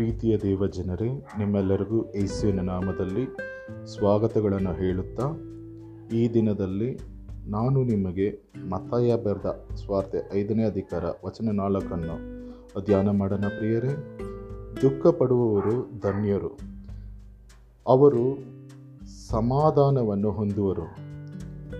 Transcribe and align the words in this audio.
ಪ್ರೀತಿಯ 0.00 0.38
ದೇವ 0.38 0.66
ಜನರೇ, 0.66 1.08
ನಿಮ್ಮೆಲ್ಲರಿಗೂ 1.38 2.12
ಏಸುವಿನ 2.12 2.60
ನಾಮದಲ್ಲಿ 2.60 3.26
ಸ್ವಾಗತಗಳನ್ನು 3.86 4.72
ಹೇಳುತ್ತಾ, 4.72 5.32
ಈ 6.16 6.34
ದಿನದಲ್ಲಿ 6.34 6.98
ನಾನು 7.46 7.84
ನಿಮಗೆ 7.84 8.40
ಮತಾಯ 8.70 9.16
ಬರೆದ 9.16 9.68
ಸ್ವಾರ್ಥ 9.74 10.14
ಐದನೇ 10.34 10.64
ಅಧಿಕಾರ 10.64 11.04
ವಚನ 11.24 11.50
ನಾಲ್ಕನ್ನು 11.52 12.46
ಧ್ಯಾನ 12.84 13.10
ಮಾಡೋಣ 13.10 13.40
ಪ್ರಿಯರೇ. 13.40 14.18
ದುಃಖ 14.82 15.06
ಪಡುವವರು 15.06 16.00
ಧನ್ಯರು. 16.00 16.58
ಅವರು 17.88 18.38
ಸಮಾಧಾನವನ್ನು 19.28 20.30
ಹೊಂದುವರು. 20.30 20.96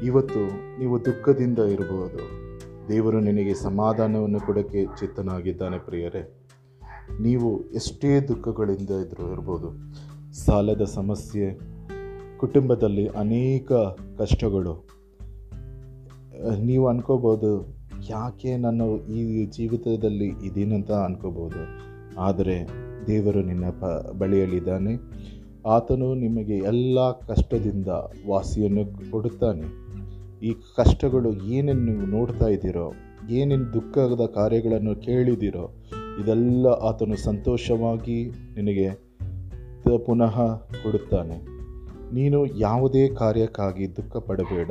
ಇವತ್ತು 0.04 0.40
ನೀವು 0.78 1.04
ದುಃಖದಿಂದ 1.04 1.58
ಇರಬಹುದು. 1.58 2.18
ದೇವರು 2.88 3.20
ನಿನಗೆ 3.20 3.54
ಸಮಾಧಾನವನ್ನು 3.54 4.40
ಕೊಡೋಕ್ಕೆ 4.40 4.84
ಚಿತ್ತನಾಗಿದ್ದಾನೆ 4.84 5.78
ಪ್ರಿಯರೇ. 5.78 6.39
ನೀವು 7.20 7.48
ಎಷ್ಟೇ 7.74 8.12
ದುಃಖಗಳಿಂದ 8.20 8.92
ಇದ್ರೂ 9.04 9.24
ಇರ್ಬೋದು, 9.32 9.68
ಸಾಲದ 10.44 10.84
ಸಮಸ್ಯೆ, 10.84 11.46
ಕುಟುಂಬದಲ್ಲಿ 12.38 13.06
ಅನೇಕ 13.22 13.72
ಕಷ್ಟಗಳು 14.18 14.74
ನೀವು 16.64 16.84
ಅನ್ಕೋಬೋದು, 16.88 17.52
ಯಾಕೆ 18.10 18.56
ನಾನು 18.56 18.84
ಈ 18.98 19.22
ಜೀವಿತದಲ್ಲಿ 19.46 20.28
ಇದೇನಂತ 20.48 20.92
ಅನ್ಕೋಬೋದು. 21.06 21.62
ಆದರೆ 22.18 22.56
ದೇವರು 23.06 23.42
ನಿನ್ನ 23.42 23.66
ಪ, 23.80 23.90
ಬಳಿಯಲ್ಲಿದ್ದಾನೆ. 24.18 24.94
ಆತನು 25.66 26.08
ನಿಮಗೆ 26.14 26.56
ಎಲ್ಲ 26.72 26.98
ಕಷ್ಟದಿಂದ 27.10 27.90
ವಾಸಿಯನ್ನು 28.28 28.84
ಕೊಡುತ್ತಾನೆ. 29.10 29.66
ಈ 30.48 30.50
ಕಷ್ಟಗಳು 30.76 31.30
ಏನೇನು 31.56 31.82
ನೀವು 31.84 32.06
ನೋಡ್ತಾ 32.06 32.48
ಇದ್ದೀರೋ, 32.48 32.86
ಏನೇನು 33.30 33.66
ದುಃಖದ 33.72 34.24
ಕಾರ್ಯಗಳನ್ನು 34.34 34.94
ಕೇಳಿದಿರೋ 35.06 35.64
ಇದೆಲ್ಲ 36.18 36.66
ಆತನು 36.66 37.16
ಸಂತೋಷವಾಗಿ 37.16 38.18
ನಿನಗೆ 38.54 38.88
ಪುನಃ 40.06 40.34
ಕೊಡುತ್ತಾನೆ. 40.82 41.36
ನೀನು 42.14 42.38
ಯಾವುದೇ 42.46 43.08
ಕಾರ್ಯಕ್ಕಾಗಿ 43.08 43.96
ದುಃಖ 43.96 44.16
ಪಡಬೇಡ 44.16 44.70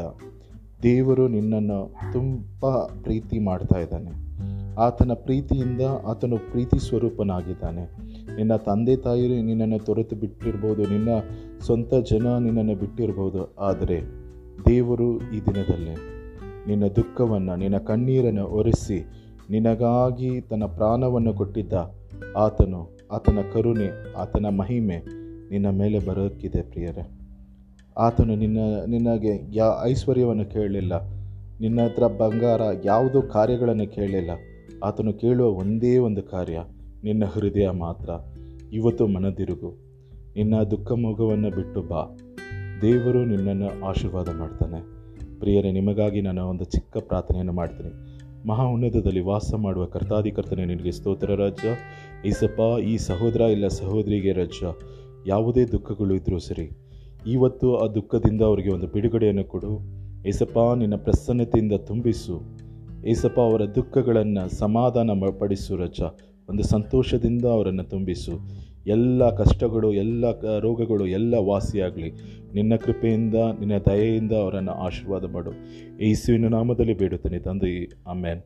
ದೇವರು 0.83 1.27
ನಿನ್ನನ್ನು 1.27 1.79
ತುಂಬ 2.13 2.69
ಪ್ರೀತಿ 3.03 3.39
ಮಾಡ್ತಾ 3.39 3.79
ಇದ್ದಾನೆ. 3.79 4.11
ಆತನ 4.75 5.11
ಪ್ರೀತಿಯಿಂದ 5.13 5.81
ಆತನು 6.05 6.37
ಪ್ರೀತಿ 6.37 6.77
ಸ್ವರೂಪನಾಗಿದ್ದಾನೆ. 6.79 7.83
ನಿನ್ನ 8.35 8.55
ತಂದೆ 8.55 8.95
ತಾಯಿ 8.95 9.41
ನಿನ್ನನ್ನು 9.41 9.79
ತೊರೆತು 9.79 10.15
ಬಿಟ್ಟಿರ್ಬೋದು, 10.15 10.81
ನಿನ್ನ 10.81 11.09
ಸ್ವಂತ 11.65 11.93
ಜನ 11.93 12.27
ನಿನ್ನನ್ನು 12.37 12.75
ಬಿಟ್ಟಿರ್ಬೋದು, 12.75 13.41
ಆದರೆ 13.59 13.97
ದೇವರು 14.67 15.09
ಈ 15.17 15.39
ದಿನದಲ್ಲಿ 15.45 15.95
ನಿನ್ನ 16.67 16.85
ದುಃಖವನ್ನು, 16.87 17.55
ನಿನ್ನ 17.55 17.77
ಕಣ್ಣೀರನ್ನು 17.77 18.45
ಒರೆಸಿ 18.47 18.99
ನಿನಗಾಗಿ 19.49 20.41
ತನ್ನ 20.41 20.65
ಪ್ರಾಣವನ್ನು 20.65 21.33
ಕೊಟ್ಟಿದ್ದ 21.33 21.73
ಆತನು, 22.37 22.97
ಆತನ 23.11 23.37
ಕರುಣೆ, 23.53 24.13
ಆತನ 24.13 24.45
ಮಹಿಮೆ 24.45 24.97
ನಿನ್ನ 25.49 25.69
ಮೇಲೆ 25.69 25.99
ಬರೋಕ್ಕಿದೆ 25.99 26.61
ಪ್ರಿಯರೇ. 26.61 27.09
ಆತನು 27.97 28.35
ನಿನ್ನ, 28.35 28.57
ನಿನಗೆ 28.87 29.57
ಯಾ 29.57 29.65
ಐಶ್ವರ್ಯವನ್ನು 29.83 30.45
ಕೇಳಲಿಲ್ಲ, 30.45 31.01
ನಿನ್ನ 31.61 31.81
ಹತ್ರ 31.81 32.07
ಬಂಗಾರ 32.07 32.61
ಯಾವುದೋ 32.85 33.21
ಕಾರ್ಯಗಳನ್ನು 33.21 33.87
ಕೇಳಲಿಲ್ಲ. 33.87 34.29
ಆತನು 34.83 35.13
ಕೇಳುವ 35.13 35.47
ಒಂದೇ 35.47 35.97
ಒಂದು 35.97 36.23
ಕಾರ್ಯ, 36.23 36.63
ನಿನ್ನ 37.03 37.25
ಹೃದಯ 37.25 37.69
ಮಾತ್ರ. 37.69 38.09
ಇವತ್ತು 38.73 39.07
ಮನದಿರುಗು, 39.07 39.73
ನಿನ್ನ 40.35 40.63
ದುಃಖ 40.63 40.91
ಮೊಗವನ್ನು 40.91 41.49
ಬಿಟ್ಟು 41.49 41.81
ಬಾ. 41.81 42.17
ದೇವರು 42.81 43.25
ನಿನ್ನನ್ನು 43.25 43.85
ಆಶೀರ್ವಾದ 43.85 44.29
ಮಾಡ್ತಾನೆ. 44.29 44.81
ಪ್ರಿಯರೇ, 45.39 45.71
ನಿಮಗಾಗಿ 45.71 46.21
ನಾನು 46.21 46.45
ಒಂದು 46.45 46.63
ಚಿಕ್ಕ 46.63 46.97
ಪ್ರಾರ್ಥನೆಯನ್ನು 46.97 47.53
ಮಾಡ್ತೀನಿ. 47.53 48.08
ಮಹಾ 48.47 48.63
ಉನ್ನತದಲ್ಲಿ 48.63 49.19
ವಾಸ 49.19 49.53
ಮಾಡುವ 49.53 49.85
ಕರ್ತಾಧಿಕರ್ತನೆ 49.85 50.65
ನಿನಗೆ 50.65 50.91
ಸ್ತೋತ್ರ 50.91 51.35
ರಾಜ್ಯ 51.35 51.67
ಈಸಪ್ಪ, 52.25 52.79
ಈ 52.79 52.97
ಸಹೋದರ 52.97 53.41
ಇಲ್ಲ 53.41 53.67
ಸಹೋದರಿಗೆ 53.67 54.31
ರಾಜ್ಯ 54.31 54.67
ಯಾವುದೇ 55.27 55.65
ದುಃಖಗಳು 55.65 56.15
ಇದ್ದರೂ 56.15 56.39
ಸರಿ. 56.39 56.69
ಇವತ್ತು 57.31 57.77
ಆ 57.77 57.87
ದುಃಖದಿಂದ 57.87 58.41
ಅವರಿಗೆ 58.41 58.69
ಒಂದು 58.69 58.87
ಬಿಡುಗಡೆಯನ್ನು 58.87 59.43
ಕೊಡು. 59.43 59.79
ಏಸಪ್ಪ 60.27 60.57
ನಿನ್ನ 60.77 60.95
ಪ್ರಸನ್ನತೆಯಿಂದ 60.95 61.73
ತುಂಬಿಸು. 61.73 62.41
ಏಸಪ್ಪ 63.05 63.39
ಅವರ 63.39 63.61
ದುಃಖಗಳನ್ನು 63.61 64.49
ಸಮಾಧಾನ 64.49 65.09
ಪಡಿಸು 65.39 65.75
ರಜ. 65.75 66.01
ಒಂದು 66.49 66.63
ಸಂತೋಷದಿಂದ 66.63 67.45
ಅವರನ್ನು 67.45 67.83
ತುಂಬಿಸು. 67.83 68.31
ಎಲ್ಲ 68.89 69.35
ಕಷ್ಟಗಳು, 69.35 69.93
ಎಲ್ಲ 69.93 70.25
ರೋಗಗಳು, 70.59 71.07
ಎಲ್ಲ 71.07 71.35
ವಾಸಿಯಾಗಲಿ. 71.35 72.11
ನಿನ್ನ 72.53 72.75
ಕೃಪೆಯಿಂದ, 72.75 73.35
ನಿನ್ನ 73.59 73.77
ದಯೆಯಿಂದ 73.77 74.31
ಅವರನ್ನು 74.31 74.71
ಆಶೀರ್ವಾದ 74.71 75.25
ಮಾಡು. 75.25 75.51
ಯೇಸುವಿನ 76.03 76.47
ನಾಮದಲ್ಲಿ 76.47 76.93
ಬೇಡುತ್ತೇನೆ 76.93 77.39
ತಂದೆ. 77.39 77.91
ಆಮೇನ್. 78.07 78.41